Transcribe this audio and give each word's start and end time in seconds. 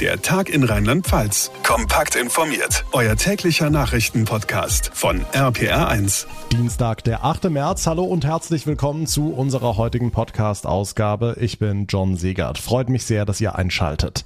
Der 0.00 0.20
Tag 0.20 0.48
in 0.48 0.64
Rheinland-Pfalz. 0.64 1.52
Kompakt 1.62 2.16
informiert. 2.16 2.84
Euer 2.90 3.14
täglicher 3.14 3.70
Nachrichtenpodcast 3.70 4.90
von 4.92 5.20
RPR1. 5.32 6.26
Dienstag, 6.50 7.04
der 7.04 7.24
8. 7.24 7.50
März. 7.50 7.86
Hallo 7.86 8.02
und 8.02 8.24
herzlich 8.24 8.66
willkommen 8.66 9.06
zu 9.06 9.32
unserer 9.32 9.76
heutigen 9.76 10.10
Podcast-Ausgabe. 10.10 11.36
Ich 11.40 11.60
bin 11.60 11.86
John 11.88 12.16
Segert. 12.16 12.58
Freut 12.58 12.88
mich 12.88 13.04
sehr, 13.04 13.24
dass 13.24 13.40
ihr 13.40 13.54
einschaltet. 13.54 14.24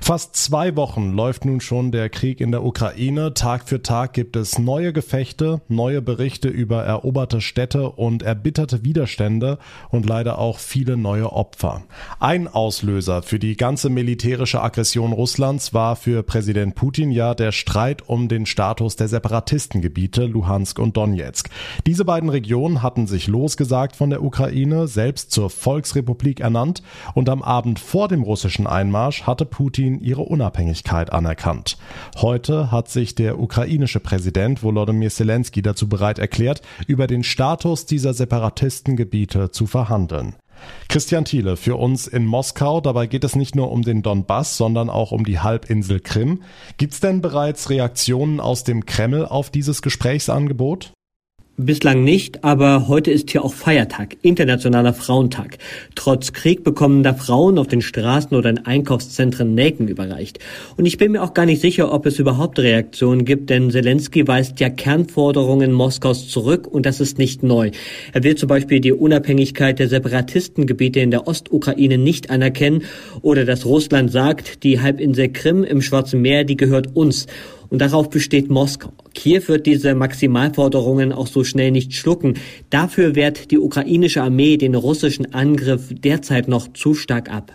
Fast 0.00 0.36
zwei 0.36 0.76
Wochen 0.76 1.10
läuft 1.10 1.44
nun 1.44 1.60
schon 1.60 1.90
der 1.90 2.10
Krieg 2.10 2.40
in 2.40 2.52
der 2.52 2.62
Ukraine. 2.62 3.34
Tag 3.34 3.68
für 3.68 3.82
Tag 3.82 4.12
gibt 4.12 4.36
es 4.36 4.58
neue 4.58 4.92
Gefechte, 4.92 5.62
neue 5.66 6.00
Berichte 6.00 6.48
über 6.48 6.84
eroberte 6.84 7.40
Städte 7.40 7.90
und 7.90 8.22
erbitterte 8.22 8.84
Widerstände 8.84 9.58
und 9.90 10.06
leider 10.06 10.38
auch 10.38 10.60
viele 10.60 10.96
neue 10.96 11.32
Opfer. 11.32 11.82
Ein 12.20 12.46
Auslöser 12.46 13.22
für 13.22 13.40
die 13.40 13.56
ganze 13.56 13.90
militärische 13.90 14.62
Aggression 14.62 15.07
Invasion 15.08 15.12
Russlands 15.12 15.74
war 15.74 15.96
für 15.96 16.22
Präsident 16.22 16.74
Putin 16.74 17.10
ja 17.10 17.34
der 17.34 17.52
Streit 17.52 18.08
um 18.08 18.28
den 18.28 18.44
Status 18.44 18.96
der 18.96 19.08
Separatistengebiete 19.08 20.26
Luhansk 20.26 20.78
und 20.78 20.96
Donetsk. 20.96 21.48
Diese 21.86 22.04
beiden 22.04 22.28
Regionen 22.28 22.82
hatten 22.82 23.06
sich 23.06 23.26
losgesagt 23.26 23.96
von 23.96 24.10
der 24.10 24.22
Ukraine, 24.22 24.86
selbst 24.86 25.30
zur 25.30 25.48
Volksrepublik 25.50 26.40
ernannt 26.40 26.82
und 27.14 27.28
am 27.28 27.42
Abend 27.42 27.78
vor 27.78 28.08
dem 28.08 28.22
russischen 28.22 28.66
Einmarsch 28.66 29.22
hatte 29.22 29.46
Putin 29.46 30.00
ihre 30.00 30.22
Unabhängigkeit 30.22 31.12
anerkannt. 31.12 31.78
Heute 32.18 32.70
hat 32.70 32.88
sich 32.88 33.14
der 33.14 33.38
ukrainische 33.38 34.00
Präsident 34.00 34.62
Volodymyr 34.62 35.10
Zelensky 35.10 35.62
dazu 35.62 35.88
bereit 35.88 36.18
erklärt, 36.18 36.60
über 36.86 37.06
den 37.06 37.24
Status 37.24 37.86
dieser 37.86 38.12
Separatistengebiete 38.12 39.50
zu 39.50 39.66
verhandeln. 39.66 40.34
Christian 40.88 41.24
Thiele 41.24 41.56
für 41.56 41.76
uns 41.76 42.06
in 42.06 42.24
Moskau. 42.24 42.80
Dabei 42.80 43.06
geht 43.06 43.24
es 43.24 43.36
nicht 43.36 43.54
nur 43.54 43.70
um 43.70 43.82
den 43.82 44.02
Donbass, 44.02 44.56
sondern 44.56 44.90
auch 44.90 45.12
um 45.12 45.24
die 45.24 45.38
Halbinsel 45.38 46.00
Krim. 46.00 46.42
Gibt 46.76 46.94
es 46.94 47.00
denn 47.00 47.20
bereits 47.20 47.70
Reaktionen 47.70 48.40
aus 48.40 48.64
dem 48.64 48.86
Kreml 48.86 49.26
auf 49.26 49.50
dieses 49.50 49.82
Gesprächsangebot? 49.82 50.92
Bislang 51.60 52.04
nicht, 52.04 52.44
aber 52.44 52.86
heute 52.86 53.10
ist 53.10 53.32
hier 53.32 53.44
auch 53.44 53.52
Feiertag, 53.52 54.16
Internationaler 54.22 54.94
Frauentag. 54.94 55.58
Trotz 55.96 56.32
Krieg 56.32 56.62
bekommen 56.62 57.02
da 57.02 57.14
Frauen 57.14 57.58
auf 57.58 57.66
den 57.66 57.82
Straßen 57.82 58.36
oder 58.36 58.50
in 58.50 58.64
Einkaufszentren 58.64 59.56
Nelken 59.56 59.88
überreicht. 59.88 60.38
Und 60.76 60.86
ich 60.86 60.98
bin 60.98 61.10
mir 61.10 61.20
auch 61.20 61.34
gar 61.34 61.46
nicht 61.46 61.60
sicher, 61.60 61.92
ob 61.92 62.06
es 62.06 62.20
überhaupt 62.20 62.60
Reaktionen 62.60 63.24
gibt, 63.24 63.50
denn 63.50 63.72
Zelensky 63.72 64.28
weist 64.28 64.60
ja 64.60 64.70
Kernforderungen 64.70 65.72
Moskaus 65.72 66.28
zurück 66.28 66.68
und 66.68 66.86
das 66.86 67.00
ist 67.00 67.18
nicht 67.18 67.42
neu. 67.42 67.72
Er 68.12 68.22
will 68.22 68.36
zum 68.36 68.48
Beispiel 68.48 68.78
die 68.78 68.92
Unabhängigkeit 68.92 69.80
der 69.80 69.88
Separatistengebiete 69.88 71.00
in 71.00 71.10
der 71.10 71.26
Ostukraine 71.26 71.98
nicht 71.98 72.30
anerkennen 72.30 72.84
oder 73.20 73.44
dass 73.44 73.66
Russland 73.66 74.12
sagt, 74.12 74.62
die 74.62 74.80
Halbinsel 74.80 75.32
Krim 75.32 75.64
im 75.64 75.82
Schwarzen 75.82 76.22
Meer, 76.22 76.44
die 76.44 76.56
gehört 76.56 76.94
uns. 76.94 77.26
Und 77.70 77.80
darauf 77.80 78.10
besteht 78.10 78.50
Moskau. 78.50 78.92
Kiew 79.14 79.42
wird 79.46 79.66
diese 79.66 79.94
Maximalforderungen 79.94 81.12
auch 81.12 81.26
so 81.26 81.44
schnell 81.44 81.70
nicht 81.70 81.94
schlucken. 81.94 82.34
Dafür 82.70 83.14
wehrt 83.14 83.50
die 83.50 83.58
ukrainische 83.58 84.22
Armee 84.22 84.56
den 84.56 84.74
russischen 84.74 85.34
Angriff 85.34 85.88
derzeit 85.90 86.48
noch 86.48 86.72
zu 86.72 86.94
stark 86.94 87.30
ab. 87.30 87.52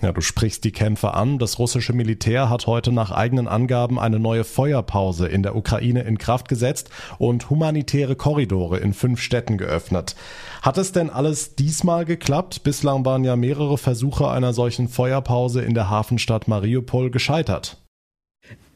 Ja, 0.00 0.12
du 0.12 0.20
sprichst 0.20 0.62
die 0.62 0.70
Kämpfe 0.70 1.14
an. 1.14 1.40
Das 1.40 1.58
russische 1.58 1.92
Militär 1.92 2.48
hat 2.48 2.68
heute 2.68 2.92
nach 2.92 3.10
eigenen 3.10 3.48
Angaben 3.48 3.98
eine 3.98 4.20
neue 4.20 4.44
Feuerpause 4.44 5.26
in 5.26 5.42
der 5.42 5.56
Ukraine 5.56 6.02
in 6.02 6.18
Kraft 6.18 6.48
gesetzt 6.48 6.90
und 7.18 7.50
humanitäre 7.50 8.14
Korridore 8.14 8.78
in 8.78 8.92
fünf 8.92 9.20
Städten 9.20 9.58
geöffnet. 9.58 10.14
Hat 10.62 10.78
es 10.78 10.92
denn 10.92 11.10
alles 11.10 11.56
diesmal 11.56 12.04
geklappt? 12.04 12.62
Bislang 12.62 13.04
waren 13.04 13.24
ja 13.24 13.34
mehrere 13.34 13.76
Versuche 13.76 14.30
einer 14.30 14.52
solchen 14.52 14.86
Feuerpause 14.86 15.62
in 15.62 15.74
der 15.74 15.90
Hafenstadt 15.90 16.46
Mariupol 16.46 17.10
gescheitert. 17.10 17.78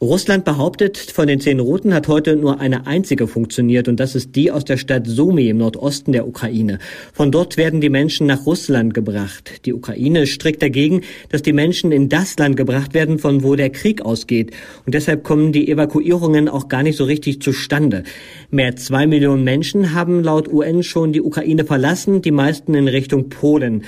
Russland 0.02 0.44
behauptet, 0.44 0.98
von 0.98 1.28
den 1.28 1.38
zehn 1.38 1.60
Routen 1.60 1.94
hat 1.94 2.08
heute 2.08 2.34
nur 2.34 2.58
eine 2.58 2.88
einzige 2.88 3.28
funktioniert 3.28 3.86
und 3.86 4.00
das 4.00 4.16
ist 4.16 4.34
die 4.34 4.50
aus 4.50 4.64
der 4.64 4.76
Stadt 4.76 5.06
Sumy 5.06 5.48
im 5.48 5.58
Nordosten 5.58 6.10
der 6.10 6.26
Ukraine. 6.26 6.80
Von 7.12 7.30
dort 7.30 7.56
werden 7.56 7.80
die 7.80 7.88
Menschen 7.88 8.26
nach 8.26 8.44
Russland 8.44 8.94
gebracht. 8.94 9.64
Die 9.64 9.72
Ukraine 9.72 10.26
strikt 10.26 10.60
dagegen, 10.60 11.02
dass 11.28 11.42
die 11.42 11.52
Menschen 11.52 11.92
in 11.92 12.08
das 12.08 12.36
Land 12.36 12.56
gebracht 12.56 12.94
werden, 12.94 13.20
von 13.20 13.44
wo 13.44 13.54
der 13.54 13.70
Krieg 13.70 14.02
ausgeht. 14.02 14.50
Und 14.84 14.96
deshalb 14.96 15.22
kommen 15.22 15.52
die 15.52 15.70
Evakuierungen 15.70 16.48
auch 16.48 16.66
gar 16.66 16.82
nicht 16.82 16.96
so 16.96 17.04
richtig 17.04 17.40
zustande. 17.40 18.02
Mehr 18.50 18.74
zwei 18.74 19.06
Millionen 19.06 19.44
Menschen 19.44 19.94
haben 19.94 20.24
laut 20.24 20.52
UN 20.52 20.82
schon 20.82 21.12
die 21.12 21.22
Ukraine 21.22 21.64
verlassen, 21.64 22.22
die 22.22 22.32
meisten 22.32 22.74
in 22.74 22.88
Richtung 22.88 23.28
Polen. 23.28 23.84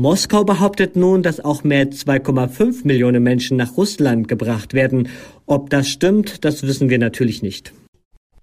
Moskau 0.00 0.44
behauptet 0.44 0.94
nun, 0.94 1.24
dass 1.24 1.44
auch 1.44 1.64
mehr 1.64 1.90
2,5 1.90 2.86
Millionen 2.86 3.20
Menschen 3.20 3.56
nach 3.56 3.76
Russland 3.76 4.28
gebracht 4.28 4.72
werden. 4.72 5.08
Ob 5.44 5.70
das 5.70 5.88
stimmt, 5.88 6.44
das 6.44 6.62
wissen 6.62 6.88
wir 6.88 7.00
natürlich 7.00 7.42
nicht. 7.42 7.74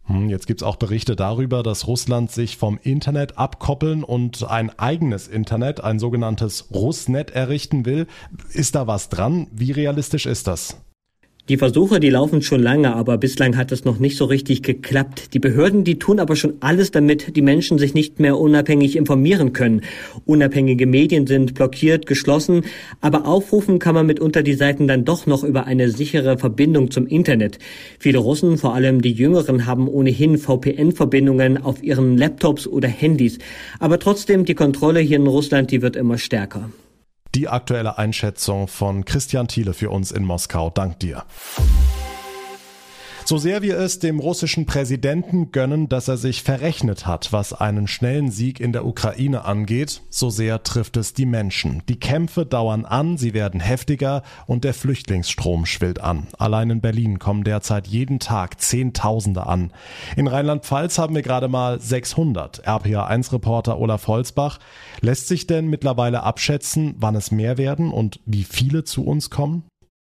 Hm, 0.03 0.27
jetzt 0.27 0.47
gibt's 0.47 0.63
auch 0.63 0.75
Berichte 0.75 1.15
darüber, 1.15 1.63
dass 1.63 1.87
Russland 1.87 2.29
sich 2.29 2.57
vom 2.57 2.77
Internet 2.83 3.37
abkoppeln 3.37 4.03
und 4.03 4.43
ein 4.43 4.69
eigenes 4.77 5.29
Internet, 5.29 5.81
ein 5.81 5.97
sogenanntes 5.97 6.71
Russnet 6.73 7.31
errichten 7.31 7.85
will. 7.85 8.07
Ist 8.51 8.75
da 8.75 8.85
was 8.85 9.07
dran? 9.07 9.47
Wie 9.53 9.71
realistisch 9.71 10.25
ist 10.25 10.47
das? 10.47 10.84
Die 11.47 11.57
Versuche, 11.57 11.99
die 11.99 12.09
laufen 12.09 12.41
schon 12.41 12.63
lange, 12.63 12.95
aber 12.95 13.19
bislang 13.19 13.55
hat 13.55 13.71
es 13.71 13.85
noch 13.85 13.99
nicht 13.99 14.17
so 14.17 14.25
richtig 14.25 14.63
geklappt. 14.63 15.35
Die 15.35 15.39
Behörden, 15.39 15.83
die 15.83 15.99
tun 15.99 16.19
aber 16.19 16.35
schon 16.35 16.55
alles, 16.59 16.89
damit 16.89 17.35
die 17.35 17.43
Menschen 17.43 17.77
sich 17.77 17.93
nicht 17.93 18.19
mehr 18.19 18.39
unabhängig 18.39 18.95
informieren 18.95 19.53
können. 19.53 19.81
Unabhängige 20.25 20.87
Medien 20.87 21.27
sind 21.27 21.53
blockiert, 21.53 22.07
geschlossen, 22.07 22.63
aber 22.99 23.27
aufrufen 23.27 23.77
kann 23.77 23.93
man 23.93 24.07
mitunter 24.07 24.41
die 24.41 24.55
Seiten 24.55 24.87
dann 24.87 25.05
doch 25.05 25.27
noch 25.27 25.43
über 25.43 25.67
eine 25.67 25.91
sichere 25.91 26.39
Verbindung 26.39 26.89
zum 26.89 27.05
Internet. 27.05 27.59
Viele 27.99 28.17
Russen, 28.17 28.57
vor 28.57 28.73
allem 28.73 29.03
die 29.03 29.13
Jüngeren, 29.13 29.67
haben 29.67 29.87
ohnehin 29.87 30.39
VPN-Verbindungen 30.39 31.61
auf 31.61 31.83
ihren 31.83 32.17
Laptops 32.17 32.65
oder 32.65 32.87
Handys. 32.87 33.37
Aber 33.77 33.99
trotzdem, 33.99 34.45
die 34.45 34.55
Kontrolle 34.55 34.99
hier 34.99 35.17
in 35.17 35.27
Russland, 35.27 35.69
die 35.69 35.83
wird 35.83 35.95
immer 35.95 36.17
stärker. 36.17 36.71
Die 37.35 37.49
aktuelle 37.49 37.97
Einschätzung 37.97 38.69
von 38.69 39.03
Christian 39.03 39.49
Thiele 39.49 39.73
für 39.73 39.89
uns 39.89 40.11
in 40.11 40.23
Moskau. 40.23 40.69
Dank 40.69 40.99
dir. 40.99 41.25
So 43.27 43.39
sehr 43.39 43.63
wir 43.63 43.79
es 43.79 43.97
dem 43.97 44.19
russischen 44.19 44.67
Präsidenten 44.67 45.51
gönnen, 45.51 45.89
dass 45.89 46.07
er 46.07 46.17
sich 46.17 46.43
verrechnet 46.43 47.07
hat, 47.07 47.33
was 47.33 47.53
einen 47.53 47.87
schnellen 47.87 48.29
Sieg 48.29 48.59
in 48.59 48.71
der 48.71 48.85
Ukraine 48.85 49.45
angeht, 49.45 50.03
so 50.11 50.29
sehr 50.29 50.61
trifft 50.61 50.95
es 50.95 51.15
die 51.15 51.25
Menschen. 51.25 51.81
Die 51.89 51.99
Kämpfe 51.99 52.45
dauern 52.45 52.85
an, 52.85 53.17
sie 53.17 53.33
werden 53.33 53.59
heftiger 53.59 54.21
und 54.45 54.63
der 54.63 54.75
Flüchtlingsstrom 54.75 55.65
schwillt 55.65 56.01
an. 56.01 56.27
Allein 56.37 56.69
in 56.69 56.81
Berlin 56.81 57.17
kommen 57.17 57.43
derzeit 57.43 57.87
jeden 57.87 58.19
Tag 58.19 58.61
Zehntausende 58.61 59.47
an. 59.47 59.71
In 60.15 60.27
Rheinland-Pfalz 60.27 60.99
haben 60.99 61.15
wir 61.15 61.23
gerade 61.23 61.47
mal 61.47 61.79
600. 61.79 62.67
RPA1-Reporter 62.67 63.79
Olaf 63.79 64.05
Holzbach. 64.05 64.59
Lässt 65.01 65.29
sich 65.29 65.47
denn 65.47 65.65
mittlerweile 65.65 66.21
abschätzen, 66.21 66.93
wann 66.99 67.15
es 67.15 67.31
mehr 67.31 67.57
werden 67.57 67.91
und 67.91 68.19
wie 68.27 68.43
viele 68.43 68.83
zu 68.83 69.03
uns 69.03 69.31
kommen? 69.31 69.63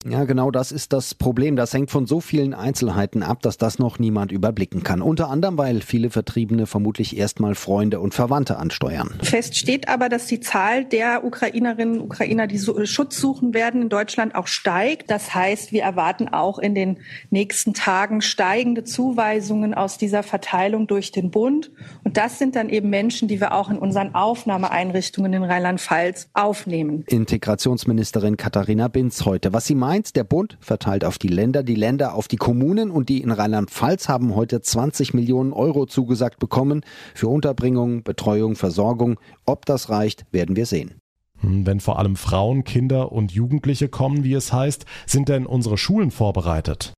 Ja, 0.08 0.24
genau 0.24 0.50
das 0.50 0.72
ist 0.72 0.94
das 0.94 1.14
Problem. 1.14 1.56
Das 1.56 1.74
hängt 1.74 1.90
von 1.90 2.06
so 2.06 2.20
vielen 2.20 2.54
Einzelheiten 2.54 3.22
ab, 3.22 3.42
dass 3.42 3.58
das 3.58 3.78
noch 3.78 3.98
niemand 3.98 4.32
überblicken 4.32 4.82
kann. 4.82 5.02
Unter 5.02 5.28
anderem, 5.28 5.58
weil 5.58 5.82
viele 5.82 6.08
Vertriebene 6.08 6.66
vermutlich 6.66 7.18
erstmal 7.18 7.54
Freunde 7.54 8.00
und 8.00 8.14
Verwandte 8.14 8.56
ansteuern. 8.56 9.10
Fest 9.22 9.58
steht 9.58 9.88
aber, 9.88 10.08
dass 10.08 10.26
die 10.26 10.40
Zahl 10.40 10.86
der 10.86 11.22
Ukrainerinnen 11.22 12.00
und 12.00 12.06
Ukrainer, 12.06 12.46
die 12.46 12.58
Schutz 12.58 13.18
suchen 13.18 13.52
werden 13.52 13.82
in 13.82 13.88
Deutschland, 13.90 14.34
auch 14.34 14.46
steigt. 14.46 15.10
Das 15.10 15.34
heißt, 15.34 15.70
wir 15.70 15.82
erwarten 15.82 16.28
auch 16.28 16.58
in 16.58 16.74
den 16.74 17.00
nächsten 17.28 17.74
Tagen 17.74 18.22
steigende 18.22 18.84
Zuweisungen 18.84 19.74
aus 19.74 19.98
dieser 19.98 20.22
Verteilung 20.22 20.86
durch 20.86 21.12
den 21.12 21.30
Bund. 21.30 21.72
Und 22.04 22.16
das 22.16 22.38
sind 22.38 22.56
dann 22.56 22.70
eben 22.70 22.88
Menschen, 22.88 23.28
die 23.28 23.38
wir 23.38 23.52
auch 23.52 23.68
in 23.68 23.76
unseren 23.76 24.14
Aufnahmeeinrichtungen 24.14 25.34
in 25.34 25.42
Rheinland-Pfalz 25.42 26.30
aufnehmen. 26.32 27.04
Integrationsministerin 27.06 28.38
Katharina 28.38 28.88
Binz 28.88 29.26
heute. 29.26 29.52
Was 29.52 29.66
sie 29.66 29.74
meint, 29.74 29.89
Mainz, 29.90 30.12
der 30.12 30.22
Bund 30.22 30.56
verteilt 30.60 31.04
auf 31.04 31.18
die 31.18 31.26
Länder, 31.26 31.64
die 31.64 31.74
Länder 31.74 32.14
auf 32.14 32.28
die 32.28 32.36
Kommunen 32.36 32.92
und 32.92 33.08
die 33.08 33.22
in 33.22 33.32
Rheinland-Pfalz 33.32 34.08
haben 34.08 34.36
heute 34.36 34.60
20 34.60 35.14
Millionen 35.14 35.52
Euro 35.52 35.84
zugesagt 35.84 36.38
bekommen 36.38 36.82
für 37.12 37.26
Unterbringung, 37.26 38.04
Betreuung, 38.04 38.54
Versorgung. 38.54 39.18
Ob 39.46 39.66
das 39.66 39.90
reicht, 39.90 40.26
werden 40.30 40.54
wir 40.54 40.66
sehen. 40.66 41.00
Hm, 41.40 41.66
wenn 41.66 41.80
vor 41.80 41.98
allem 41.98 42.14
Frauen, 42.14 42.62
Kinder 42.62 43.10
und 43.10 43.32
Jugendliche 43.32 43.88
kommen, 43.88 44.22
wie 44.22 44.34
es 44.34 44.52
heißt, 44.52 44.84
sind 45.06 45.28
denn 45.28 45.44
unsere 45.44 45.76
Schulen 45.76 46.12
vorbereitet? 46.12 46.92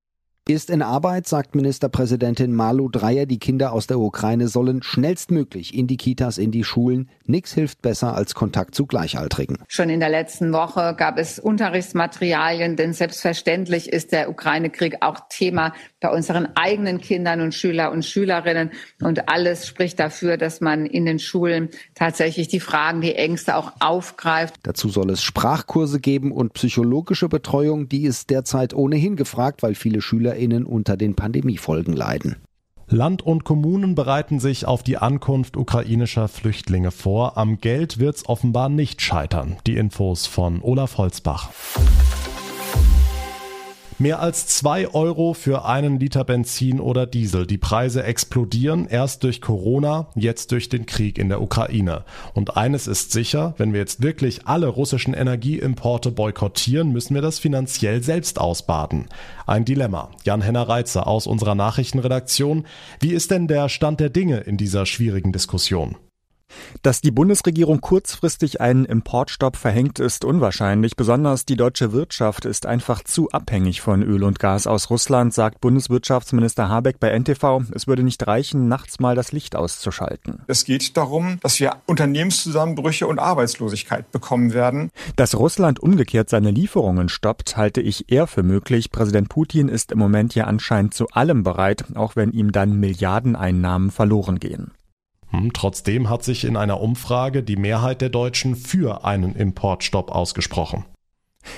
Ist 0.49 0.71
in 0.71 0.83
Arbeit, 0.83 1.29
sagt 1.29 1.55
Ministerpräsidentin 1.55 2.53
Malu 2.53 2.89
Dreyer, 2.89 3.27
die 3.27 3.39
Kinder 3.39 3.73
aus 3.73 3.87
der 3.87 4.01
Ukraine 4.01 4.49
sollen 4.49 4.83
schnellstmöglich 4.83 5.73
in 5.73 5.87
die 5.87 5.97
Kitas, 5.97 6.37
in 6.37 6.51
die 6.51 6.65
Schulen. 6.65 7.09
Nichts 7.27 7.53
hilft 7.53 7.81
besser 7.81 8.17
als 8.17 8.35
Kontakt 8.35 8.75
zu 8.75 8.87
Gleichaltrigen. 8.87 9.59
Schon 9.69 9.89
in 9.89 10.01
der 10.01 10.09
letzten 10.09 10.53
Woche 10.53 10.97
gab 10.99 11.17
es 11.17 11.39
Unterrichtsmaterialien, 11.39 12.75
denn 12.75 12.93
selbstverständlich 12.93 13.93
ist 13.93 14.11
der 14.11 14.29
Ukraine-Krieg 14.31 14.97
auch 15.01 15.21
Thema 15.29 15.75
bei 16.03 16.11
unseren 16.11 16.49
eigenen 16.57 17.01
Kindern 17.01 17.41
und 17.41 17.55
Schüler 17.55 17.93
und 17.93 18.05
Schülerinnen. 18.05 18.71
Und 19.01 19.29
alles 19.29 19.67
spricht 19.67 19.99
dafür, 19.99 20.37
dass 20.37 20.61
man 20.61 20.87
in 20.87 21.07
den 21.07 21.19
Schulen 21.19 21.71
tatsächlich 21.95 22.49
die 22.49 22.61
Fragen, 22.61 23.01
die 23.01 23.15
Ängste 23.15 23.57
auch 23.57 23.73
aufgreift. 23.81 24.57
Dazu 24.65 24.89
soll 24.89 25.11
es 25.11 25.23
Sprachkurse 25.23 26.01
geben 26.01 26.33
und 26.33 26.53
psychologische 26.55 27.29
Betreuung, 27.29 27.89
die 27.89 28.03
ist 28.03 28.31
derzeit 28.31 28.75
ohnehin 28.75 29.17
gefragt, 29.17 29.63
weil 29.63 29.75
viele 29.75 30.03
SchülerInnen 30.03 30.65
unter 30.65 30.97
den 30.97 31.15
Pandemiefolgen 31.15 31.95
leiden. 31.95 32.37
Land 32.89 33.23
und 33.23 33.45
Kommunen 33.45 33.95
bereiten 33.95 34.39
sich 34.39 34.67
auf 34.67 34.83
die 34.83 34.99
Ankunft 34.99 35.57
ukrainischer 35.57 36.29
Flüchtlinge 36.29 36.91
vor. 36.91 37.39
Am 37.39 37.59
Geld 37.59 37.99
wird's 37.99 38.29
offenbar 38.29 38.69
nicht 38.69 39.01
scheitern. 39.01 39.57
Die 39.67 39.77
Infos 39.77 40.27
von 40.27 40.61
Olaf 40.63 40.99
Holzbach. 40.99 41.51
Mehr 44.03 44.19
als 44.19 44.49
zwei 44.49 44.89
Euro 44.89 45.33
für 45.33 45.65
einen 45.65 46.01
Liter 46.01 46.25
Benzin 46.25 46.81
oder 46.81 47.07
Diesel. 47.07 47.47
Die 47.47 47.57
Preise 47.57 48.03
explodieren 48.03 48.89
erst 48.89 49.23
durch 49.23 49.41
Corona, 49.41 50.09
jetzt 50.17 50.51
durch 50.51 50.69
den 50.69 50.87
Krieg 50.87 51.19
in 51.19 51.29
der 51.29 51.41
Ukraine. 51.41 52.03
Und 52.35 52.57
eines 52.57 52.89
ist 52.89 53.13
sicher, 53.13 53.55
wenn 53.59 53.73
wir 53.73 53.79
jetzt 53.79 54.03
wirklich 54.03 54.49
alle 54.49 54.67
russischen 54.67 55.15
Energieimporte 55.15 56.11
boykottieren, 56.11 56.91
müssen 56.91 57.15
wir 57.15 57.23
das 57.23 57.39
finanziell 57.39 58.03
selbst 58.03 58.41
ausbaden. 58.41 59.07
Ein 59.47 59.65
Dilemma. 59.65 60.11
Jan-Henner 60.25 60.69
Reitzer 60.69 61.07
aus 61.07 61.29
unserer 61.29 61.55
Nachrichtenredaktion. 61.55 62.67
Wie 62.99 63.13
ist 63.13 63.31
denn 63.31 63.47
der 63.47 63.69
Stand 63.69 64.01
der 64.01 64.11
Dinge 64.11 64.39
in 64.41 64.57
dieser 64.57 64.85
schwierigen 64.85 65.31
Diskussion? 65.31 65.95
Dass 66.83 67.01
die 67.01 67.11
Bundesregierung 67.11 67.81
kurzfristig 67.81 68.61
einen 68.61 68.85
Importstopp 68.85 69.57
verhängt, 69.57 69.99
ist 69.99 70.25
unwahrscheinlich. 70.25 70.97
Besonders 70.97 71.45
die 71.45 71.57
deutsche 71.57 71.93
Wirtschaft 71.93 72.45
ist 72.45 72.67
einfach 72.67 73.03
zu 73.05 73.31
abhängig 73.31 73.81
von 73.81 74.03
Öl 74.03 74.25
und 74.25 74.39
Gas 74.39 74.67
aus 74.67 74.91
Russland, 74.91 75.35
sagt 75.35 75.61
Bundeswirtschaftsminister 75.61 76.69
Habeck 76.69 76.99
bei 76.99 77.11
NTV. 77.11 77.63
Es 77.75 77.87
würde 77.87 78.03
nicht 78.03 78.27
reichen, 78.27 78.69
nachts 78.69 79.01
mal 79.01 79.15
das 79.15 79.33
Licht 79.33 79.57
auszuschalten. 79.57 80.43
Es 80.47 80.65
geht 80.65 80.97
darum, 80.97 81.39
dass 81.41 81.61
wir 81.61 81.77
Unternehmenszusammenbrüche 81.87 83.07
und 83.07 83.19
Arbeitslosigkeit 83.19 84.11
bekommen 84.11 84.53
werden. 84.53 84.91
Dass 85.17 85.39
Russland 85.39 85.81
umgekehrt 85.81 86.31
seine 86.31 86.51
Lieferungen 86.51 87.09
stoppt, 87.09 87.57
halte 87.57 87.81
ich 87.81 88.11
eher 88.11 88.27
für 88.27 88.43
möglich. 88.43 88.91
Präsident 88.91 89.29
Putin 89.29 89.69
ist 89.69 89.93
im 89.93 89.99
Moment 89.99 90.35
ja 90.35 90.45
anscheinend 90.45 90.95
zu 90.95 91.09
allem 91.09 91.43
bereit, 91.43 91.85
auch 91.95 92.17
wenn 92.17 92.33
ihm 92.33 92.53
dann 92.53 92.79
Milliardeneinnahmen 92.81 93.91
verloren 93.91 94.39
gehen. 94.39 94.73
Hm, 95.33 95.53
trotzdem 95.53 96.09
hat 96.09 96.23
sich 96.23 96.45
in 96.45 96.57
einer 96.57 96.81
Umfrage 96.81 97.43
die 97.43 97.57
Mehrheit 97.57 98.01
der 98.01 98.11
Deutschen 98.11 98.55
für 98.55 99.05
einen 99.05 99.35
Importstopp 99.35 100.11
ausgesprochen. 100.11 100.85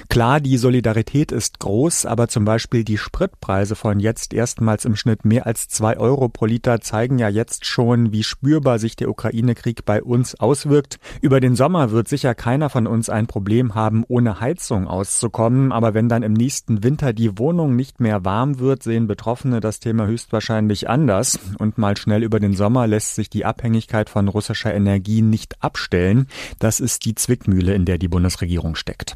Klar, 0.09 0.41
die 0.41 0.57
Solidarität 0.57 1.33
ist 1.33 1.61
groß, 1.61 2.07
aber 2.07 2.29
zum 2.29 2.45
Beispiel 2.45 2.85
die 2.85 2.99
Spritpreise 2.99 3.75
von 3.75 4.01
jetzt 4.01 4.35
erstmals 4.35 4.85
im 4.85 4.97
Schnitt 4.97 5.25
mehr 5.25 5.47
als 5.47 5.69
zwei 5.69 5.97
Euro 5.97 6.29
pro 6.29 6.47
Liter 6.47 6.81
zeigen 6.81 7.19
ja 7.19 7.29
jetzt 7.29 7.67
schon, 7.67 8.13
wie 8.13 8.23
spürbar 8.23 8.79
sich 8.79 8.97
der 8.97 9.09
Ukraine-Krieg 9.09 9.85
bei 9.85 10.03
uns 10.03 10.35
auswirkt. 10.39 10.99
Über 11.21 11.41
den 11.41 11.57
Sommer 11.57 11.91
wird 11.91 12.09
sicher 12.09 12.35
keiner 12.35 12.71
von 12.71 12.87
uns 12.87 13.09
ein 13.09 13.27
Problem 13.27 13.75
haben, 13.75 14.05
ohne 14.09 14.41
Heizung 14.41 14.87
auszukommen, 14.87 15.73
aber 15.73 15.95
wenn 15.95 16.09
dann 16.09 16.23
im 16.23 16.33
nächsten 16.33 16.83
Winter 16.83 17.13
die 17.13 17.39
Wohnung 17.39 17.77
nicht 17.77 18.01
mehr 18.01 18.25
warm 18.25 18.59
wird, 18.59 18.83
sehen 18.83 19.07
Betroffene 19.07 19.61
das 19.61 19.81
Thema 19.81 20.07
höchstwahrscheinlich 20.07 20.89
anders. 20.89 21.39
Und 21.59 21.79
mal 21.79 21.97
schnell 21.97 22.23
über 22.23 22.41
den 22.41 22.55
Sommer 22.55 22.87
lässt 22.87 23.15
sich 23.15 23.31
die 23.31 23.45
Abhängigkeit 23.45 24.11
von 24.11 24.29
russischer 24.29 24.75
Energie 24.75 25.23
nicht 25.23 25.63
abstellen. 25.63 26.29
Das 26.59 26.81
ist 26.81 27.05
die 27.05 27.15
Zwickmühle, 27.15 27.75
in 27.75 27.85
der 27.85 27.99
die 27.99 28.09
Bundesregierung 28.09 28.75
steckt. 28.75 29.15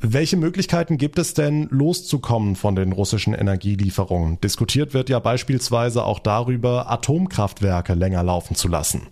Welche 0.00 0.36
Möglichkeiten 0.36 0.96
gibt 0.96 1.18
es 1.18 1.34
denn, 1.34 1.66
loszukommen 1.70 2.54
von 2.54 2.76
den 2.76 2.92
russischen 2.92 3.34
Energielieferungen? 3.34 4.40
Diskutiert 4.40 4.94
wird 4.94 5.08
ja 5.08 5.18
beispielsweise 5.18 6.04
auch 6.04 6.20
darüber, 6.20 6.88
Atomkraftwerke 6.88 7.94
länger 7.94 8.22
laufen 8.22 8.54
zu 8.54 8.68
lassen. 8.68 9.08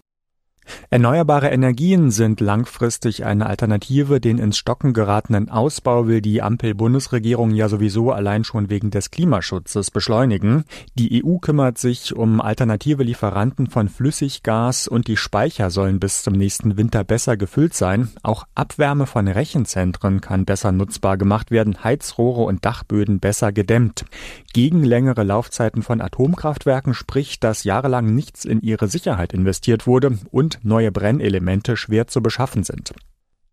Erneuerbare 0.91 1.49
Energien 1.49 2.11
sind 2.11 2.41
langfristig 2.41 3.25
eine 3.25 3.47
Alternative. 3.47 4.21
Den 4.21 4.39
ins 4.39 4.57
Stocken 4.57 4.93
geratenen 4.93 5.49
Ausbau 5.49 6.07
will 6.07 6.21
die 6.21 6.43
Ampel-Bundesregierung 6.43 7.51
ja 7.51 7.69
sowieso 7.69 8.13
allein 8.13 8.45
schon 8.45 8.71
wegen 8.71 8.91
des 8.91 9.11
Klimaschutzes 9.11 9.91
beschleunigen. 9.91 10.65
Die 10.95 11.25
EU 11.25 11.39
kümmert 11.39 11.79
sich 11.79 12.15
um 12.15 12.41
alternative 12.41 13.03
Lieferanten 13.03 13.69
von 13.69 13.89
Flüssiggas 13.89 14.89
und 14.89 15.09
die 15.09 15.17
Speicher 15.17 15.71
sollen 15.71 16.01
bis 16.01 16.23
zum 16.23 16.35
nächsten 16.35 16.77
Winter 16.77 17.05
besser 17.05 17.37
gefüllt 17.37 17.75
sein. 17.75 18.11
Auch 18.23 18.47
Abwärme 18.55 19.07
von 19.07 19.29
Rechenzentren 19.29 20.21
kann 20.21 20.45
besser 20.45 20.73
nutzbar 20.73 21.17
gemacht 21.17 21.51
werden, 21.51 21.83
Heizrohre 21.83 22.43
und 22.43 22.65
Dachböden 22.65 23.21
besser 23.21 23.53
gedämmt. 23.53 24.05
Gegen 24.53 24.83
längere 24.85 25.23
Laufzeiten 25.23 25.83
von 25.83 26.01
Atomkraftwerken 26.01 26.95
spricht, 26.95 27.45
dass 27.45 27.65
jahrelang 27.65 28.15
nichts 28.15 28.45
in 28.45 28.61
ihre 28.63 28.89
Sicherheit 28.89 29.33
investiert 29.33 29.87
wurde 29.87 30.19
und 30.31 30.56
neue 30.63 30.93
Brennelemente 30.93 31.77
schwer 31.77 32.07
zu 32.07 32.23
beschaffen 32.23 32.63
sind. 32.65 32.93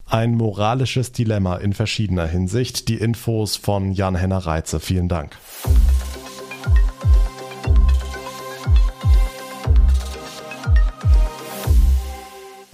Ein 0.06 0.36
moralisches 0.36 1.12
Dilemma 1.12 1.58
in 1.58 1.74
verschiedener 1.74 2.28
Hinsicht. 2.28 2.88
Die 2.90 2.98
Infos 2.98 3.56
von 3.56 3.92
Jan-Henner 3.92 4.40
Reitze. 4.40 4.80
Vielen 4.80 5.10
Dank. 5.10 5.38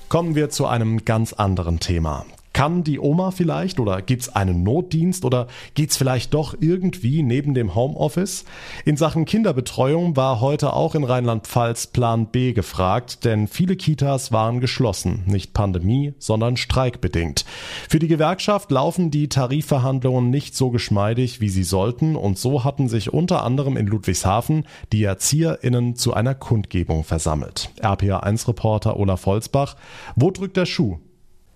Kommen 0.10 0.34
wir 0.34 0.50
zu 0.50 0.66
einem 0.66 1.06
ganz 1.06 1.34
anderen 1.34 1.80
Thema. 1.80 2.26
Kann 2.60 2.84
die 2.84 3.00
Oma 3.00 3.32
vielleicht 3.32 3.80
oder 3.80 4.02
gibt 4.02 4.24
es 4.24 4.36
einen 4.36 4.64
Notdienst 4.64 5.24
oder 5.24 5.48
geht 5.76 5.92
es 5.92 5.96
vielleicht 5.96 6.34
doch 6.34 6.54
irgendwie 6.60 7.24
neben 7.24 7.54
dem 7.54 7.74
Homeoffice? 7.74 8.44
In 8.84 8.98
Sachen 8.98 9.24
Kinderbetreuung 9.24 10.18
war 10.18 10.42
heute 10.42 10.74
auch 10.74 10.94
in 10.94 11.06
Rheinland-Pfalz 11.06 11.88
Plan 11.88 12.26
B 12.26 12.52
gefragt, 12.52 13.24
denn 13.24 13.48
viele 13.48 13.78
Kitas 13.78 14.34
waren 14.34 14.60
geschlossen, 14.60 15.24
nicht 15.26 15.54
Pandemie, 15.54 16.14
sondern 16.20 16.58
streikbedingt. 16.58 17.46
Für 17.88 18.00
die 18.00 18.10
Gewerkschaft 18.10 18.72
laufen 18.72 19.10
die 19.10 19.30
Tarifverhandlungen 19.30 20.30
nicht 20.30 20.54
so 20.54 20.70
geschmeidig, 20.70 21.40
wie 21.40 21.48
sie 21.48 21.64
sollten 21.64 22.18
und 22.18 22.38
so 22.38 22.66
hatten 22.66 22.90
sich 22.90 23.14
unter 23.14 23.46
anderem 23.46 23.78
in 23.78 23.88
Ludwigshafen 23.88 24.68
die 24.92 25.06
ErzieherInnen 25.06 25.96
zu 25.96 26.14
einer 26.14 26.36
Kundgebung 26.36 27.06
versammelt. 27.06 27.70
RPA1-Reporter 27.80 28.98
Olaf 28.98 29.28
Holzbach, 29.28 29.78
wo 30.18 30.30
drückt 30.30 30.58
der 30.58 30.66
Schuh? 30.66 30.98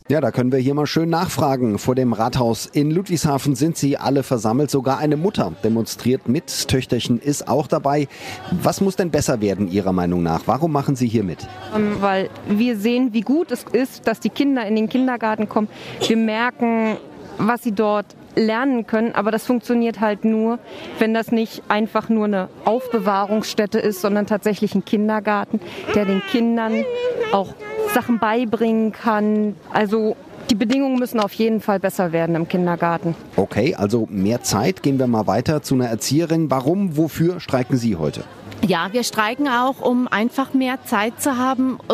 Ja, 0.10 0.20
da 0.20 0.32
können 0.32 0.52
wir 0.52 0.60
hier 0.60 0.74
mal 0.74 0.86
schön 0.86 1.10
nachfragen. 1.10 1.80
Vor 1.80 1.96
dem 1.96 2.12
Rathaus 2.12 2.66
in 2.66 2.92
Ludwigshafen 2.92 3.56
sind 3.56 3.78
sie 3.78 3.98
alle 3.98 4.24
versammelt. 4.24 4.70
Sogar 4.70 4.98
eine 4.98 5.16
Mutter 5.16 5.54
demonstriert 5.64 6.28
mit. 6.28 6.68
Töchterchen 6.68 7.22
ist 7.22 7.48
auch 7.48 7.68
dabei. 7.68 8.10
Was 8.52 8.82
muss 8.82 8.98
denn 8.98 9.12
besser 9.12 9.40
werden 9.40 9.72
Ihrer 9.72 9.94
Meinung 9.94 10.22
nach? 10.22 10.42
Warum 10.46 10.74
machen 10.74 10.98
Sie 10.98 11.08
hier 11.08 11.24
mit? 11.24 11.48
Ähm, 11.74 11.96
weil 12.02 12.30
wir 12.50 12.78
sehen, 12.78 13.14
wie 13.14 13.22
gut 13.22 13.50
es 13.52 13.64
ist, 13.72 14.06
dass 14.06 14.20
die 14.20 14.30
Kinder 14.30 14.66
in 14.68 14.76
den 14.76 14.90
Kindergarten 14.90 15.48
kommen. 15.48 15.70
Wir 16.06 16.18
merken, 16.18 16.98
was 17.38 17.64
sie 17.64 17.72
dort 17.72 18.08
lernen 18.36 18.86
können, 18.86 19.16
aber 19.16 19.32
das 19.32 19.46
funktioniert 19.46 20.02
halt 20.02 20.26
nur, 20.26 20.60
wenn 21.00 21.14
das 21.14 21.32
nicht 21.32 21.64
einfach 21.70 22.10
nur 22.10 22.26
eine 22.26 22.50
Aufbewahrungsstätte 22.66 23.80
ist, 23.80 24.02
sondern 24.02 24.26
tatsächlich 24.26 24.76
ein 24.76 24.84
Kindergarten, 24.84 25.62
der 25.96 26.06
den 26.06 26.22
Kindern 26.30 26.84
auch 27.32 27.54
Sachen 27.94 28.20
beibringen 28.20 28.92
kann. 28.92 29.56
Also 29.72 30.16
die 30.50 30.56
Bedingungen 30.56 31.00
müssen 31.00 31.20
auf 31.20 31.34
jeden 31.34 31.62
Fall 31.62 31.80
besser 31.80 32.12
werden 32.12 32.36
im 32.36 32.48
Kindergarten. 32.48 33.16
Okay, 33.36 33.76
also 33.76 34.08
mehr 34.10 34.44
Zeit. 34.44 34.84
Gehen 34.84 35.00
wir 35.00 35.08
mal 35.08 35.28
weiter 35.28 35.62
zu 35.62 35.76
einer 35.76 35.88
Erzieherin. 35.88 36.52
Warum, 36.52 36.98
wofür 36.98 37.40
streiken 37.40 37.78
Sie 37.78 37.96
heute? 37.96 38.24
Ja, 38.66 38.88
wir 38.94 39.04
streiken 39.04 39.50
auch, 39.50 39.82
um 39.82 40.08
einfach 40.08 40.54
mehr 40.54 40.82
Zeit 40.86 41.22
zu 41.22 41.38
haben, 41.38 41.80
äh, 41.90 41.94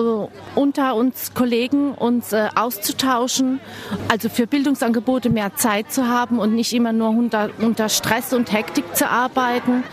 unter 0.53 0.93
uns 0.93 1.33
Kollegen 1.33 1.93
uns 1.95 2.31
äh, 2.31 2.47
auszutauschen, 2.53 3.59
also 4.07 4.29
für 4.29 4.45
Bildungsangebote 4.45 5.31
mehr 5.31 5.55
Zeit 5.55 5.91
zu 5.91 6.07
haben 6.07 6.37
und 6.37 6.53
nicht 6.53 6.71
immer 6.73 6.93
nur 6.93 7.09
unter, 7.09 7.49
unter 7.59 7.89
Stress 7.89 8.33
und 8.33 8.51
Hektik 8.53 8.95
zu 8.95 9.09
arbeiten. 9.09 9.83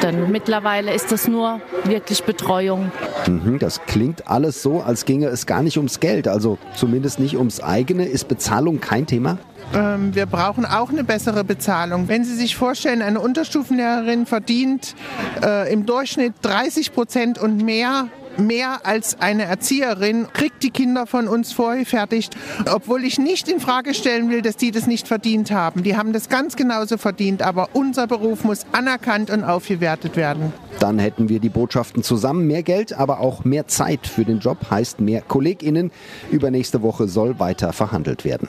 Denn 0.00 0.30
mittlerweile 0.30 0.94
ist 0.94 1.10
das 1.10 1.26
nur 1.26 1.60
wirklich 1.82 2.22
Betreuung. 2.22 2.92
Mhm, 3.26 3.58
das 3.58 3.84
klingt 3.86 4.28
alles 4.28 4.62
so, 4.62 4.80
als 4.80 5.04
ginge 5.04 5.26
es 5.26 5.46
gar 5.46 5.64
nicht 5.64 5.76
ums 5.76 5.98
Geld, 5.98 6.28
also 6.28 6.56
zumindest 6.76 7.18
nicht 7.18 7.36
ums 7.36 7.60
eigene. 7.60 8.06
Ist 8.06 8.28
Bezahlung 8.28 8.80
kein 8.80 9.08
Thema? 9.08 9.38
Ähm, 9.74 10.14
wir 10.14 10.26
brauchen 10.26 10.64
auch 10.64 10.90
eine 10.90 11.04
bessere 11.04 11.44
Bezahlung. 11.44 12.08
Wenn 12.08 12.24
Sie 12.24 12.34
sich 12.34 12.56
vorstellen, 12.56 13.02
eine 13.02 13.20
Unterstufenlehrerin 13.20 14.26
verdient 14.26 14.94
äh, 15.42 15.72
im 15.72 15.86
Durchschnitt 15.86 16.34
30 16.42 16.92
Prozent 16.92 17.38
und 17.38 17.58
mehr 17.58 18.08
mehr 18.38 18.86
als 18.86 19.20
eine 19.20 19.44
Erzieherin, 19.44 20.26
kriegt 20.32 20.62
die 20.62 20.70
Kinder 20.70 21.06
von 21.06 21.28
uns 21.28 21.52
vorgefertigt, 21.52 22.36
obwohl 22.70 23.04
ich 23.04 23.18
nicht 23.18 23.48
in 23.48 23.60
Frage 23.60 23.94
stellen 23.94 24.30
will, 24.30 24.42
dass 24.42 24.56
die 24.56 24.70
das 24.70 24.86
nicht 24.86 25.08
verdient 25.08 25.50
haben. 25.50 25.82
Die 25.82 25.96
haben 25.96 26.12
das 26.12 26.28
ganz 26.28 26.56
genauso 26.56 26.98
verdient, 26.98 27.42
aber 27.42 27.70
unser 27.72 28.06
Beruf 28.06 28.44
muss 28.44 28.66
anerkannt 28.72 29.30
und 29.30 29.44
aufgewertet 29.44 30.16
werden. 30.16 30.52
Dann 30.80 30.98
hätten 30.98 31.28
wir 31.28 31.40
die 31.40 31.48
Botschaften 31.48 32.02
zusammen. 32.02 32.46
Mehr 32.46 32.62
Geld, 32.62 32.92
aber 32.92 33.20
auch 33.20 33.44
mehr 33.44 33.66
Zeit 33.66 34.06
für 34.06 34.24
den 34.24 34.40
Job 34.40 34.58
heißt 34.70 35.00
mehr 35.00 35.22
KollegInnen. 35.22 35.90
Übernächste 36.30 36.82
Woche 36.82 37.08
soll 37.08 37.38
weiter 37.38 37.72
verhandelt 37.72 38.24
werden. 38.24 38.48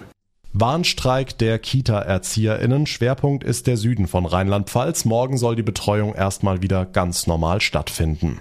Warnstreik 0.56 1.36
der 1.40 1.58
Kita-ErzieherInnen. 1.58 2.86
Schwerpunkt 2.86 3.44
ist 3.44 3.66
der 3.66 3.76
Süden 3.76 4.06
von 4.06 4.28
Rheinland-Pfalz. 4.28 5.04
Morgen 5.04 5.40
soll 5.40 5.56
die 5.56 5.64
Betreuung 5.64 6.14
erstmal 6.14 6.62
wieder 6.62 6.86
ganz 6.86 7.26
normal 7.26 7.60
stattfinden. 7.60 8.40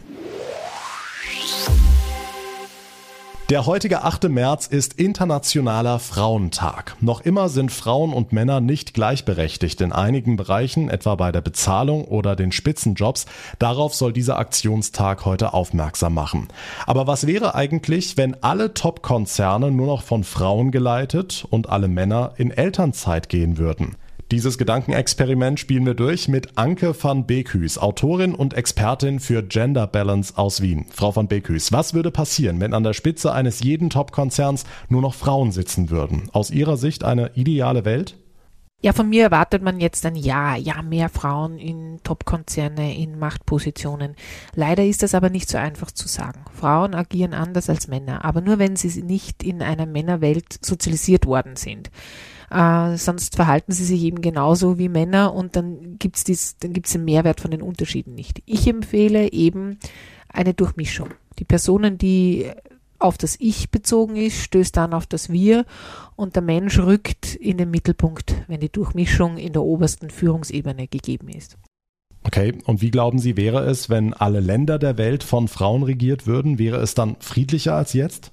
Der 3.53 3.67
heutige 3.67 4.03
8. 4.03 4.31
März 4.31 4.67
ist 4.67 4.95
Internationaler 4.95 5.99
Frauentag. 5.99 6.97
Noch 7.03 7.21
immer 7.21 7.51
sind 7.51 7.71
Frauen 7.71 8.15
und 8.15 8.33
Männer 8.33 8.63
nicht 8.63 8.95
gleichberechtigt 8.95 9.83
in 9.83 9.93
einigen 9.93 10.37
Bereichen, 10.37 10.89
etwa 10.89 11.17
bei 11.17 11.33
der 11.33 11.43
Bezahlung 11.43 12.07
oder 12.07 12.35
den 12.35 12.51
Spitzenjobs. 12.51 13.27
Darauf 13.59 13.95
soll 13.95 14.15
dieser 14.15 14.39
Aktionstag 14.39 15.27
heute 15.27 15.53
aufmerksam 15.53 16.15
machen. 16.15 16.49
Aber 16.87 17.07
was 17.07 17.27
wäre 17.27 17.55
eigentlich, 17.55 18.17
wenn 18.17 18.43
alle 18.43 18.73
Top-Konzerne 18.73 19.71
nur 19.71 19.87
noch 19.87 20.03
von 20.03 20.25
Frauen 20.25 20.71
geleitet 20.71 21.47
und 21.51 21.69
alle 21.69 21.89
Männer 21.89 22.33
in 22.39 22.53
Elternzeit 22.53 23.29
gehen 23.29 23.59
würden? 23.59 23.97
Dieses 24.33 24.57
Gedankenexperiment 24.57 25.61
spielen 25.61 25.85
wir 25.85 25.93
durch 25.93 26.27
mit 26.27 26.57
Anke 26.57 26.95
van 26.99 27.27
Beekhuis, 27.27 27.77
Autorin 27.77 28.35
und 28.35 28.55
Expertin 28.55 29.21
für 29.21 29.43
Gender 29.43 29.87
Balance 29.87 30.39
aus 30.39 30.63
Wien. 30.63 30.87
Frau 30.91 31.15
van 31.15 31.29
Beekhuis, 31.29 31.71
was 31.71 31.93
würde 31.93 32.11
passieren, 32.11 32.59
wenn 32.59 32.73
an 32.73 32.83
der 32.83 32.95
Spitze 32.95 33.35
eines 33.35 33.61
jeden 33.61 33.91
Top-Konzerns 33.91 34.65
nur 34.89 35.03
noch 35.03 35.13
Frauen 35.13 35.53
sitzen 35.53 35.91
würden? 35.91 36.31
Aus 36.33 36.51
Ihrer 36.51 36.79
Sicht 36.79 37.05
eine 37.05 37.33
ideale 37.35 37.85
Welt? 37.85 38.17
Ja, 38.81 38.95
von 38.95 39.11
mir 39.11 39.25
erwartet 39.25 39.63
man 39.63 39.81
jetzt 39.81 40.07
ein 40.07 40.17
Ja, 40.17 40.57
ja, 40.57 40.81
mehr 40.81 41.11
Frauen 41.11 41.59
in 41.59 42.01
Top-Konzerne, 42.03 42.97
in 42.97 43.19
Machtpositionen. 43.19 44.17
Leider 44.55 44.83
ist 44.83 45.03
das 45.03 45.15
aber 45.15 45.29
nicht 45.29 45.51
so 45.51 45.59
einfach 45.59 45.91
zu 45.91 46.09
sagen. 46.09 46.47
Frauen 46.59 46.95
agieren 46.95 47.35
anders 47.35 47.69
als 47.69 47.87
Männer, 47.87 48.25
aber 48.25 48.41
nur 48.41 48.59
wenn 48.59 48.77
sie 48.77 49.03
nicht 49.03 49.43
in 49.43 49.61
einer 49.61 49.85
Männerwelt 49.85 50.65
sozialisiert 50.65 51.27
worden 51.27 51.57
sind. 51.57 51.91
Äh, 52.53 52.99
sonst 52.99 53.37
verhalten 53.37 53.73
sie 53.73 53.85
sich 53.85 54.03
eben 54.03 54.21
genauso 54.21 54.79
wie 54.79 54.91
Männer 54.91 55.33
und 55.33 55.57
dann 55.57 55.99
gibt's 55.99 56.23
dies, 56.23 56.59
dann 56.59 56.75
gibt's 56.75 56.93
den 56.93 57.05
Mehrwert 57.05 57.41
von 57.41 57.51
den 57.51 57.63
Unterschieden 57.63 58.15
nicht. 58.15 58.43
Ich 58.45 58.67
empfehle 58.67 59.33
eben 59.33 59.79
eine 60.29 60.53
Durchmischung. 60.53 61.09
Die 61.39 61.45
Personen, 61.45 61.97
die 61.97 62.51
auf 62.99 63.17
das 63.17 63.37
Ich 63.41 63.71
bezogen 63.71 64.17
ist, 64.17 64.43
stößt 64.43 64.77
dann 64.77 64.93
auf 64.93 65.07
das 65.07 65.31
Wir 65.31 65.65
und 66.15 66.37
der 66.37 66.43
Mensch 66.43 66.79
rückt 66.79 67.35
in 67.35 67.57
den 67.57 67.71
Mittelpunkt, 67.71 68.35
wenn 68.49 68.61
die 68.61 68.71
Durchmischung 68.71 69.39
in 69.39 69.55
der 69.55 69.63
obersten 69.63 70.11
Führungsebene 70.11 70.89
gegeben 70.89 71.29
ist. 71.29 71.57
Okay, 72.25 72.53
und 72.67 72.83
wie 72.83 72.91
glauben 72.91 73.19
Sie, 73.19 73.37
wäre 73.37 73.65
es, 73.65 73.89
wenn 73.89 74.13
alle 74.13 74.41
Länder 74.41 74.79
der 74.79 74.99
Welt 74.99 75.25
von 75.25 75.49
Frauen 75.49 75.83
regiert 75.83 76.27
würden? 76.27 76.59
Wäre 76.59 76.77
es 76.77 76.95
dann 76.95 77.17
friedlicher 77.19 77.75
als 77.75 77.95
jetzt? 77.95 78.31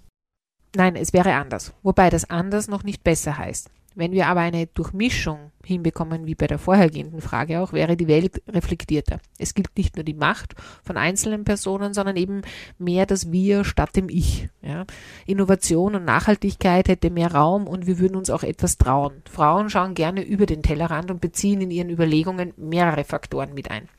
Nein, 0.75 0.95
es 0.95 1.13
wäre 1.13 1.33
anders. 1.33 1.73
Wobei 1.81 2.09
das 2.09 2.29
anders 2.29 2.67
noch 2.67 2.83
nicht 2.83 3.03
besser 3.03 3.37
heißt. 3.37 3.71
Wenn 3.99 4.13
wir 4.13 4.27
aber 4.27 4.39
eine 4.39 4.65
Durchmischung 4.65 5.51
hinbekommen, 5.61 6.25
wie 6.25 6.33
bei 6.33 6.47
der 6.47 6.57
vorhergehenden 6.57 7.19
Frage 7.19 7.59
auch, 7.59 7.73
wäre 7.73 7.97
die 7.97 8.07
Welt 8.07 8.41
reflektierter. 8.47 9.19
Es 9.37 9.53
gilt 9.53 9.77
nicht 9.77 9.97
nur 9.97 10.05
die 10.05 10.13
Macht 10.13 10.55
von 10.85 10.95
einzelnen 10.95 11.43
Personen, 11.43 11.93
sondern 11.93 12.15
eben 12.15 12.43
mehr 12.77 13.05
das 13.05 13.33
Wir 13.33 13.65
statt 13.65 13.97
dem 13.97 14.07
Ich. 14.07 14.47
Ja. 14.61 14.85
Innovation 15.25 15.95
und 15.95 16.05
Nachhaltigkeit 16.05 16.87
hätte 16.87 17.09
mehr 17.09 17.33
Raum 17.33 17.67
und 17.67 17.87
wir 17.87 17.99
würden 17.99 18.15
uns 18.15 18.29
auch 18.29 18.43
etwas 18.43 18.77
trauen. 18.77 19.21
Frauen 19.29 19.69
schauen 19.69 19.95
gerne 19.95 20.23
über 20.23 20.45
den 20.45 20.63
Tellerrand 20.63 21.11
und 21.11 21.19
beziehen 21.19 21.59
in 21.59 21.69
ihren 21.69 21.89
Überlegungen 21.89 22.53
mehrere 22.55 23.03
Faktoren 23.03 23.53
mit 23.53 23.69
ein. 23.69 23.89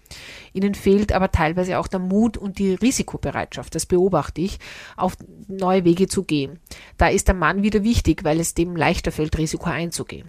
Ihnen 0.52 0.74
fehlt 0.74 1.12
aber 1.12 1.30
teilweise 1.30 1.78
auch 1.78 1.86
der 1.86 2.00
Mut 2.00 2.36
und 2.36 2.58
die 2.58 2.74
Risikobereitschaft, 2.74 3.74
das 3.74 3.86
beobachte 3.86 4.40
ich, 4.40 4.58
auf 4.96 5.16
neue 5.48 5.84
Wege 5.84 6.08
zu 6.08 6.24
gehen. 6.24 6.58
Da 6.96 7.08
ist 7.08 7.28
der 7.28 7.34
Mann 7.34 7.62
wieder 7.62 7.82
wichtig, 7.84 8.24
weil 8.24 8.40
es 8.40 8.54
dem 8.54 8.76
leichter 8.76 9.12
fällt, 9.12 9.38
Risiko 9.38 9.70
einzugehen. 9.70 10.28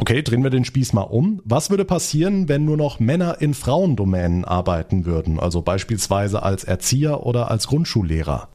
Okay, 0.00 0.22
drehen 0.22 0.44
wir 0.44 0.50
den 0.50 0.64
Spieß 0.64 0.92
mal 0.92 1.02
um. 1.02 1.42
Was 1.44 1.70
würde 1.70 1.84
passieren, 1.84 2.48
wenn 2.48 2.64
nur 2.64 2.76
noch 2.76 3.00
Männer 3.00 3.40
in 3.40 3.52
Frauendomänen 3.52 4.44
arbeiten 4.44 5.06
würden, 5.06 5.40
also 5.40 5.60
beispielsweise 5.60 6.44
als 6.44 6.62
Erzieher 6.62 7.26
oder 7.26 7.50
als 7.50 7.66
Grundschullehrer? 7.66 8.48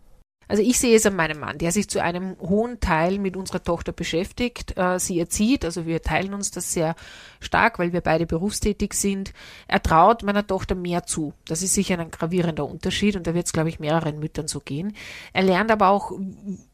Also 0.48 0.62
ich 0.62 0.78
sehe 0.78 0.96
es 0.96 1.06
an 1.06 1.16
meinem 1.16 1.40
Mann, 1.40 1.58
der 1.58 1.72
sich 1.72 1.90
zu 1.90 2.02
einem 2.02 2.36
hohen 2.40 2.80
Teil 2.80 3.20
mit 3.20 3.38
unserer 3.38 3.64
Tochter 3.64 3.92
beschäftigt, 3.92 4.78
äh, 4.78 5.00
sie 5.00 5.20
erzieht, 5.20 5.66
also 5.66 5.86
wir 5.86 6.02
teilen 6.02 6.34
uns 6.34 6.52
das 6.52 6.74
sehr 6.74 6.96
stark, 7.40 7.80
weil 7.80 7.94
wir 7.94 8.02
beide 8.02 8.26
berufstätig 8.26 8.94
sind. 8.94 9.34
Er 9.68 9.82
traut 9.82 10.24
meiner 10.24 10.46
Tochter 10.46 10.76
mehr 10.76 11.06
zu. 11.06 11.34
Das 11.46 11.62
ist 11.62 11.74
sicher 11.74 11.98
ein 11.98 12.12
gravierender 12.12 12.68
Unterschied 12.68 13.16
und 13.16 13.28
da 13.28 13.34
wird 13.34 13.46
es, 13.46 13.54
glaube 13.54 13.70
ich, 13.70 13.80
mehreren 13.80 14.20
Müttern 14.20 14.48
so 14.48 14.60
gehen. 14.60 14.96
Er 15.34 15.44
lernt 15.44 15.72
aber 15.72 15.90
auch 15.90 16.12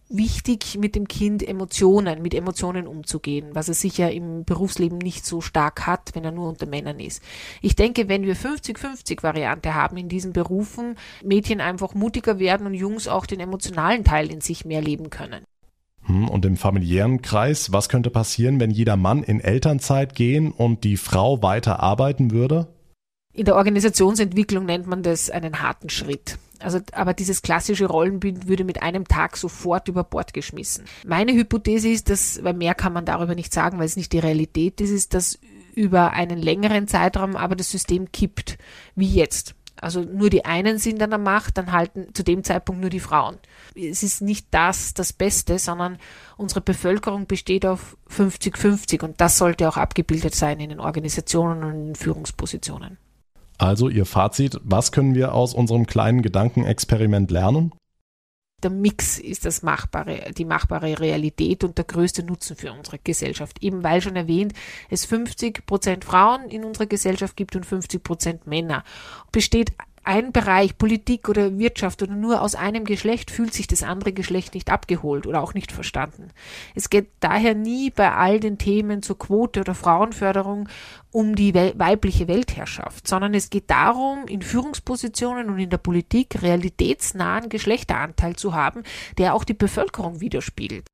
wichtig, 0.09 0.77
mit 0.79 0.95
dem 0.95 1.07
Kind 1.07 1.47
Emotionen, 1.47 2.21
mit 2.21 2.33
Emotionen 2.33 2.87
umzugehen, 2.87 3.49
was 3.53 3.67
er 3.67 3.75
sicher 3.75 4.11
im 4.11 4.43
Berufsleben 4.43 4.97
nicht 4.97 5.25
so 5.25 5.39
stark 5.41 5.85
hat, 5.87 6.11
wenn 6.13 6.25
er 6.25 6.31
nur 6.31 6.49
unter 6.49 6.65
Männern 6.65 6.99
ist. 6.99 7.23
Ich 7.61 7.75
denke, 7.75 8.09
wenn 8.09 8.23
wir 8.23 8.35
50-50 8.35 9.23
Variante 9.23 9.75
haben 9.75 9.97
in 9.97 10.09
diesen 10.09 10.33
Berufen, 10.33 10.95
Mädchen 11.23 11.61
einfach 11.61 11.93
mutiger 11.93 12.39
werden 12.39 12.67
und 12.67 12.73
Jungs 12.73 13.07
auch 13.07 13.25
den 13.25 13.39
emotionalen 13.39 14.03
Teil 14.03 14.31
in 14.31 14.41
sich 14.41 14.65
mehr 14.65 14.81
leben 14.81 15.09
können. 15.09 15.43
Hm, 16.05 16.27
und 16.27 16.45
im 16.45 16.57
familiären 16.57 17.21
Kreis, 17.21 17.71
was 17.71 17.87
könnte 17.87 18.09
passieren, 18.09 18.59
wenn 18.59 18.71
jeder 18.71 18.97
Mann 18.97 19.23
in 19.23 19.39
Elternzeit 19.39 20.15
gehen 20.15 20.51
und 20.51 20.83
die 20.83 20.97
Frau 20.97 21.41
weiter 21.43 21.81
arbeiten 21.81 22.31
würde? 22.31 22.67
In 23.31 23.45
der 23.45 23.55
Organisationsentwicklung 23.55 24.65
nennt 24.65 24.87
man 24.87 25.03
das 25.03 25.29
einen 25.29 25.61
harten 25.61 25.89
Schritt. 25.89 26.39
Also, 26.59 26.79
aber 26.91 27.13
dieses 27.13 27.41
klassische 27.41 27.85
Rollenbild 27.85 28.47
würde 28.47 28.63
mit 28.63 28.81
einem 28.81 29.07
Tag 29.07 29.37
sofort 29.37 29.87
über 29.87 30.03
Bord 30.03 30.33
geschmissen. 30.33 30.85
Meine 31.05 31.33
Hypothese 31.33 31.89
ist, 31.89 32.09
dass, 32.09 32.43
weil 32.43 32.53
mehr 32.53 32.75
kann 32.75 32.93
man 32.93 33.05
darüber 33.05 33.35
nicht 33.35 33.53
sagen, 33.53 33.79
weil 33.79 33.85
es 33.85 33.95
nicht 33.95 34.11
die 34.11 34.19
Realität 34.19 34.81
ist, 34.81 34.91
ist, 34.91 35.13
dass 35.13 35.39
über 35.75 36.11
einen 36.11 36.37
längeren 36.37 36.87
Zeitraum 36.87 37.35
aber 37.35 37.55
das 37.55 37.71
System 37.71 38.11
kippt, 38.11 38.57
wie 38.95 39.07
jetzt. 39.07 39.55
Also 39.81 40.01
nur 40.01 40.29
die 40.29 40.45
einen 40.45 40.77
sind 40.77 41.01
an 41.01 41.09
der 41.09 41.19
Macht, 41.19 41.57
dann 41.57 41.71
halten 41.71 42.13
zu 42.13 42.23
dem 42.23 42.43
Zeitpunkt 42.43 42.81
nur 42.81 42.89
die 42.89 42.99
Frauen. 42.99 43.37
Es 43.75 44.03
ist 44.03 44.21
nicht 44.21 44.47
das 44.51 44.93
das 44.93 45.13
Beste, 45.13 45.57
sondern 45.57 45.97
unsere 46.37 46.61
Bevölkerung 46.61 47.27
besteht 47.27 47.65
auf 47.65 47.97
50-50 48.09 49.03
und 49.03 49.21
das 49.21 49.37
sollte 49.37 49.69
auch 49.69 49.77
abgebildet 49.77 50.35
sein 50.35 50.59
in 50.59 50.69
den 50.69 50.79
Organisationen 50.79 51.63
und 51.63 51.73
in 51.73 51.85
den 51.85 51.95
Führungspositionen. 51.95 52.97
Also 53.59 53.89
Ihr 53.89 54.05
Fazit, 54.05 54.57
was 54.63 54.93
können 54.93 55.15
wir 55.15 55.35
aus 55.35 55.53
unserem 55.53 55.85
kleinen 55.85 56.21
Gedankenexperiment 56.21 57.29
lernen? 57.29 57.73
Der 58.63 58.69
Mix 58.71 59.19
ist 59.19 59.45
das 59.45 59.63
machbare, 59.63 60.31
die 60.37 60.43
machbare 60.43 60.99
Realität 60.99 61.63
und 61.63 61.77
der 61.77 61.85
größte 61.85 62.23
Nutzen 62.23 62.55
für 62.55 62.71
unsere 62.73 62.99
Gesellschaft. 62.99 63.61
Eben 63.61 63.83
weil 63.83 64.01
schon 64.01 64.15
erwähnt, 64.15 64.53
es 64.89 65.05
50 65.05 65.65
Prozent 65.65 66.05
Frauen 66.05 66.49
in 66.49 66.63
unserer 66.65 66.85
Gesellschaft 66.85 67.37
gibt 67.37 67.55
und 67.55 67.65
50 67.65 68.03
Prozent 68.03 68.47
Männer. 68.47 68.83
Besteht 69.31 69.71
ein 70.09 70.31
Bereich, 70.31 70.75
Politik 70.75 71.29
oder 71.29 71.59
Wirtschaft 71.59 72.01
oder 72.01 72.15
nur 72.15 72.41
aus 72.41 72.55
einem 72.55 72.83
Geschlecht, 72.83 73.29
fühlt 73.29 73.53
sich 73.53 73.67
das 73.67 73.83
andere 73.83 74.11
Geschlecht 74.11 74.55
nicht 74.55 74.71
abgeholt 74.71 75.27
oder 75.27 75.43
auch 75.43 75.53
nicht 75.53 75.71
verstanden. 75.71 76.31
Es 76.73 76.89
geht 76.89 77.09
daher 77.19 77.53
nie 77.53 77.91
bei 77.91 78.11
all 78.11 78.39
den 78.39 78.57
Themen 78.57 79.03
zur 79.03 79.19
Quote 79.19 79.59
oder 79.59 79.75
Frauenförderung 79.75 80.67
um 81.11 81.35
die 81.35 81.53
weibliche 81.53 82.27
Weltherrschaft, 82.27 83.07
sondern 83.07 83.35
es 83.35 83.51
geht 83.51 83.69
darum, 83.69 84.25
in 84.27 84.41
Führungspositionen 84.41 85.47
und 85.47 85.59
in 85.59 85.69
der 85.69 85.77
Politik 85.77 86.41
realitätsnahen 86.41 87.47
Geschlechteranteil 87.47 88.35
zu 88.35 88.55
haben, 88.55 88.81
der 89.19 89.35
auch 89.35 89.43
die 89.43 89.53
Bevölkerung 89.53 90.21
widerspiegelt 90.21 90.87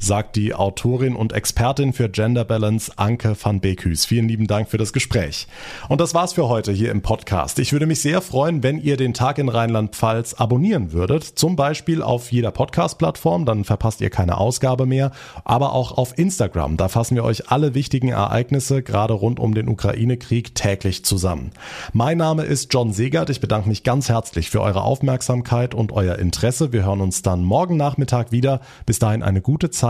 sagt 0.00 0.34
die 0.36 0.54
Autorin 0.54 1.14
und 1.14 1.34
Expertin 1.34 1.92
für 1.92 2.08
Gender 2.08 2.44
Balance 2.44 2.90
Anke 2.96 3.36
van 3.40 3.60
Beekhuis. 3.60 4.06
Vielen 4.06 4.28
lieben 4.28 4.46
Dank 4.46 4.70
für 4.70 4.78
das 4.78 4.94
Gespräch. 4.94 5.46
Und 5.88 6.00
das 6.00 6.14
war's 6.14 6.32
für 6.32 6.48
heute 6.48 6.72
hier 6.72 6.90
im 6.90 7.02
Podcast. 7.02 7.58
Ich 7.58 7.72
würde 7.72 7.86
mich 7.86 8.00
sehr 8.00 8.22
freuen, 8.22 8.62
wenn 8.62 8.80
ihr 8.80 8.96
den 8.96 9.12
Tag 9.12 9.36
in 9.36 9.50
Rheinland-Pfalz 9.50 10.34
abonnieren 10.34 10.92
würdet. 10.92 11.24
Zum 11.24 11.54
Beispiel 11.54 12.02
auf 12.02 12.32
jeder 12.32 12.50
Podcast-Plattform, 12.50 13.44
dann 13.44 13.64
verpasst 13.64 14.00
ihr 14.00 14.08
keine 14.08 14.38
Ausgabe 14.38 14.86
mehr. 14.86 15.12
Aber 15.44 15.74
auch 15.74 15.92
auf 15.92 16.16
Instagram. 16.18 16.78
Da 16.78 16.88
fassen 16.88 17.14
wir 17.14 17.24
euch 17.24 17.50
alle 17.50 17.74
wichtigen 17.74 18.08
Ereignisse, 18.08 18.82
gerade 18.82 19.12
rund 19.12 19.38
um 19.38 19.54
den 19.54 19.68
Ukraine-Krieg, 19.68 20.54
täglich 20.54 21.04
zusammen. 21.04 21.50
Mein 21.92 22.16
Name 22.16 22.44
ist 22.44 22.72
John 22.72 22.94
Segert. 22.94 23.28
Ich 23.28 23.40
bedanke 23.40 23.68
mich 23.68 23.82
ganz 23.82 24.08
herzlich 24.08 24.48
für 24.48 24.62
eure 24.62 24.82
Aufmerksamkeit 24.82 25.74
und 25.74 25.92
euer 25.92 26.18
Interesse. 26.18 26.72
Wir 26.72 26.86
hören 26.86 27.02
uns 27.02 27.20
dann 27.20 27.44
morgen 27.44 27.76
Nachmittag 27.76 28.32
wieder. 28.32 28.62
Bis 28.86 28.98
dahin 28.98 29.22
eine 29.22 29.42
gute 29.42 29.68
Zeit 29.68 29.89